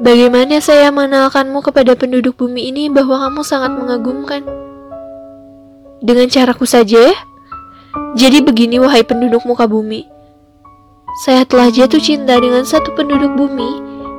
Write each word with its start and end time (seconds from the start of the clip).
Bagaimana 0.00 0.58
saya 0.64 0.88
mengenalkanmu 0.90 1.60
kepada 1.64 1.94
penduduk 1.94 2.40
bumi 2.40 2.72
ini 2.72 2.88
bahwa 2.88 3.20
kamu 3.28 3.40
sangat 3.46 3.72
mengagumkan? 3.76 4.42
Dengan 6.04 6.28
caraku 6.28 6.66
saja 6.66 7.12
ya? 7.12 7.16
Jadi 8.18 8.42
begini 8.42 8.82
wahai 8.82 9.06
penduduk 9.06 9.46
muka 9.46 9.64
bumi. 9.70 10.08
Saya 11.22 11.46
telah 11.46 11.70
jatuh 11.70 12.02
cinta 12.02 12.34
dengan 12.42 12.66
satu 12.66 12.90
penduduk 12.98 13.38
bumi 13.38 13.70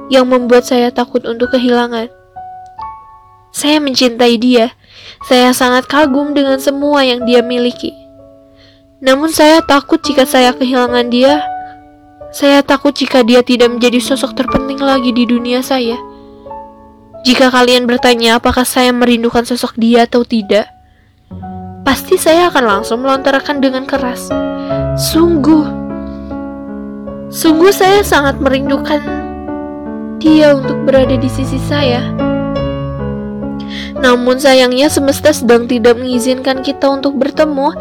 yang 0.07 0.29
membuat 0.29 0.63
saya 0.63 0.93
takut 0.93 1.25
untuk 1.27 1.51
kehilangan. 1.51 2.07
Saya 3.51 3.79
mencintai 3.83 4.35
dia. 4.39 4.71
Saya 5.27 5.51
sangat 5.51 5.87
kagum 5.91 6.31
dengan 6.31 6.59
semua 6.59 7.03
yang 7.03 7.23
dia 7.27 7.43
miliki. 7.43 7.91
Namun 9.03 9.31
saya 9.31 9.59
takut 9.63 9.99
jika 10.03 10.23
saya 10.23 10.55
kehilangan 10.55 11.07
dia. 11.11 11.43
Saya 12.35 12.59
takut 12.67 12.91
jika 12.91 13.23
dia 13.23 13.39
tidak 13.47 13.71
menjadi 13.71 13.95
sosok 14.03 14.35
terpenting 14.35 14.83
lagi 14.83 15.15
di 15.15 15.23
dunia 15.23 15.63
saya. 15.63 15.95
Jika 17.23 17.47
kalian 17.47 17.87
bertanya 17.87 18.43
apakah 18.43 18.67
saya 18.67 18.91
merindukan 18.91 19.47
sosok 19.47 19.79
dia 19.79 20.03
atau 20.03 20.27
tidak, 20.27 20.67
pasti 21.87 22.19
saya 22.19 22.51
akan 22.51 22.63
langsung 22.67 23.07
melontarkan 23.07 23.63
dengan 23.63 23.87
keras. 23.87 24.27
Sungguh, 24.99 25.63
Sungguh 27.31 27.71
saya 27.71 28.03
sangat 28.03 28.35
merindukan 28.43 28.99
dia 30.19 30.59
untuk 30.59 30.75
berada 30.83 31.15
di 31.15 31.31
sisi 31.31 31.55
saya. 31.71 32.03
Namun 33.95 34.43
sayangnya 34.43 34.91
semesta 34.91 35.31
sedang 35.31 35.71
tidak 35.71 36.03
mengizinkan 36.03 36.59
kita 36.59 36.91
untuk 36.91 37.15
bertemu. 37.15 37.71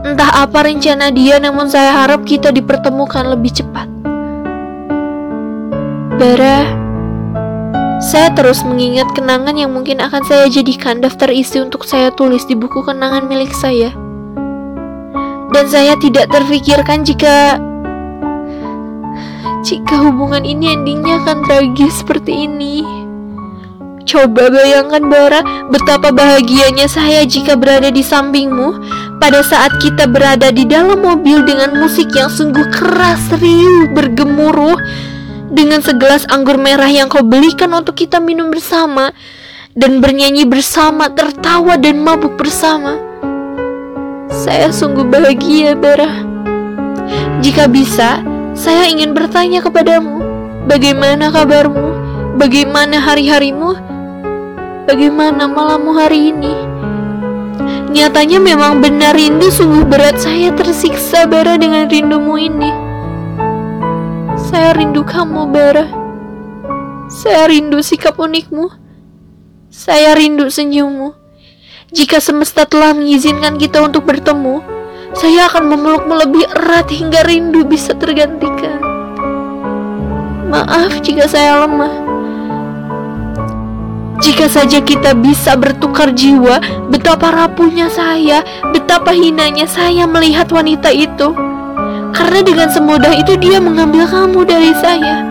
Entah 0.00 0.48
apa 0.48 0.64
rencana 0.64 1.12
dia, 1.12 1.36
namun 1.36 1.68
saya 1.68 1.92
harap 1.92 2.24
kita 2.24 2.48
dipertemukan 2.48 3.28
lebih 3.28 3.52
cepat. 3.52 3.97
Bara, 6.18 6.66
saya 8.02 8.34
terus 8.34 8.66
mengingat 8.66 9.06
kenangan 9.14 9.54
yang 9.54 9.70
mungkin 9.70 10.02
akan 10.02 10.26
saya 10.26 10.50
jadikan 10.50 10.98
daftar 10.98 11.30
isi 11.30 11.62
untuk 11.62 11.86
saya 11.86 12.10
tulis 12.10 12.42
di 12.42 12.58
buku 12.58 12.82
kenangan 12.82 13.30
milik 13.30 13.54
saya. 13.54 13.94
Dan 15.54 15.70
saya 15.70 15.94
tidak 16.02 16.26
terfikirkan 16.34 17.06
jika 17.06 17.62
jika 19.62 19.94
hubungan 20.10 20.42
ini 20.42 20.74
endingnya 20.74 21.22
akan 21.22 21.46
tragis 21.46 22.02
seperti 22.02 22.50
ini. 22.50 22.82
Coba 24.02 24.50
bayangkan 24.50 25.06
Bara, 25.06 25.46
betapa 25.70 26.10
bahagianya 26.10 26.90
saya 26.90 27.22
jika 27.30 27.54
berada 27.54 27.94
di 27.94 28.02
sampingmu 28.02 28.74
pada 29.22 29.38
saat 29.46 29.70
kita 29.78 30.10
berada 30.10 30.50
di 30.50 30.66
dalam 30.66 30.98
mobil 30.98 31.46
dengan 31.46 31.78
musik 31.78 32.10
yang 32.10 32.26
sungguh 32.26 32.66
keras, 32.74 33.22
riuh, 33.38 33.94
bergemuruh 33.94 34.74
dengan 35.58 35.82
segelas 35.82 36.22
anggur 36.30 36.54
merah 36.54 36.86
yang 36.86 37.10
kau 37.10 37.26
belikan 37.26 37.74
untuk 37.74 37.98
kita 37.98 38.22
minum 38.22 38.46
bersama 38.54 39.10
dan 39.74 39.98
bernyanyi 39.98 40.46
bersama, 40.46 41.10
tertawa 41.10 41.74
dan 41.74 41.98
mabuk 41.98 42.38
bersama. 42.38 42.94
Saya 44.30 44.70
sungguh 44.70 45.02
bahagia, 45.02 45.74
Bara. 45.74 46.22
Jika 47.42 47.66
bisa, 47.66 48.22
saya 48.54 48.86
ingin 48.86 49.18
bertanya 49.18 49.58
kepadamu, 49.58 50.22
bagaimana 50.70 51.34
kabarmu? 51.34 51.90
Bagaimana 52.38 53.02
hari-harimu? 53.02 53.74
Bagaimana 54.86 55.50
malammu 55.50 55.90
hari 55.90 56.30
ini? 56.30 56.54
Nyatanya 57.90 58.38
memang 58.38 58.78
benar 58.78 59.18
rindu 59.18 59.50
sungguh 59.50 59.82
berat 59.90 60.22
saya 60.22 60.54
tersiksa 60.54 61.26
Bara 61.26 61.58
dengan 61.58 61.90
rindumu 61.90 62.38
ini. 62.38 62.87
Saya 64.48 64.72
rindu 64.72 65.04
kamu 65.04 65.52
Bara. 65.52 65.84
Saya 67.12 67.52
rindu 67.52 67.84
sikap 67.84 68.16
unikmu. 68.16 68.72
Saya 69.68 70.16
rindu 70.16 70.48
senyummu. 70.48 71.12
Jika 71.92 72.16
semesta 72.16 72.64
telah 72.64 72.96
mengizinkan 72.96 73.60
kita 73.60 73.84
untuk 73.84 74.08
bertemu, 74.08 74.64
saya 75.12 75.52
akan 75.52 75.68
memelukmu 75.68 76.14
lebih 76.16 76.48
erat 76.48 76.88
hingga 76.88 77.28
rindu 77.28 77.68
bisa 77.68 77.92
tergantikan. 77.92 78.80
Maaf 80.48 80.96
jika 81.04 81.28
saya 81.28 81.68
lemah. 81.68 81.92
Jika 84.24 84.48
saja 84.48 84.80
kita 84.80 85.12
bisa 85.12 85.60
bertukar 85.60 86.16
jiwa, 86.16 86.88
betapa 86.88 87.36
rapuhnya 87.36 87.92
saya, 87.92 88.40
betapa 88.72 89.12
hinanya 89.12 89.68
saya 89.68 90.08
melihat 90.08 90.48
wanita 90.48 90.88
itu. 90.88 91.36
Karena 92.12 92.40
dengan 92.44 92.68
semudah 92.68 93.12
itu 93.16 93.34
dia 93.40 93.58
mengambil 93.58 94.08
kamu 94.08 94.40
dari 94.44 94.72
saya. 94.76 95.24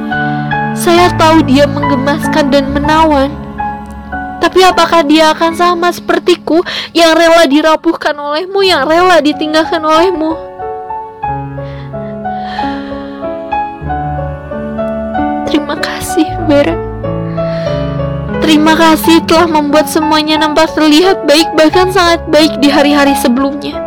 Saya 0.77 1.09
tahu 1.17 1.41
dia 1.45 1.65
menggemaskan 1.65 2.53
dan 2.53 2.69
menawan. 2.69 3.33
Tapi 4.37 4.61
apakah 4.61 5.01
dia 5.01 5.33
akan 5.33 5.51
sama 5.57 5.89
sepertiku 5.89 6.61
yang 6.93 7.17
rela 7.17 7.49
dirapuhkan 7.49 8.13
olehmu, 8.13 8.61
yang 8.61 8.85
rela 8.85 9.17
ditinggalkan 9.19 9.81
olehmu? 9.81 10.37
Terima 15.49 15.75
kasih, 15.81 16.27
Bara. 16.45 16.77
Terima 18.39 18.79
kasih 18.79 19.19
telah 19.27 19.49
membuat 19.49 19.91
semuanya 19.91 20.39
nampak 20.39 20.71
terlihat 20.71 21.27
baik, 21.27 21.51
bahkan 21.57 21.91
sangat 21.91 22.23
baik 22.31 22.55
di 22.63 22.71
hari-hari 22.71 23.17
sebelumnya. 23.19 23.86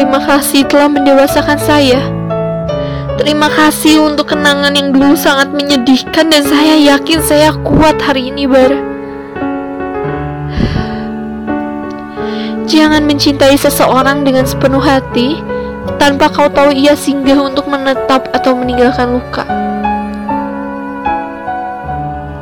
Terima 0.00 0.16
kasih 0.16 0.64
telah 0.64 0.88
mendewasakan 0.88 1.60
saya. 1.60 2.00
Terima 3.20 3.52
kasih 3.52 4.00
untuk 4.00 4.32
kenangan 4.32 4.72
yang 4.72 4.96
dulu 4.96 5.12
sangat 5.12 5.52
menyedihkan 5.52 6.32
dan 6.32 6.40
saya 6.40 6.96
yakin 6.96 7.20
saya 7.20 7.52
kuat 7.60 8.00
hari 8.00 8.32
ini, 8.32 8.48
Bar. 8.48 8.72
Jangan 12.64 13.04
mencintai 13.04 13.60
seseorang 13.60 14.24
dengan 14.24 14.48
sepenuh 14.48 14.80
hati 14.80 15.36
tanpa 16.00 16.32
kau 16.32 16.48
tahu 16.48 16.72
ia 16.72 16.96
singgah 16.96 17.36
untuk 17.36 17.68
menetap 17.68 18.32
atau 18.32 18.56
meninggalkan 18.56 19.20
luka. 19.20 19.44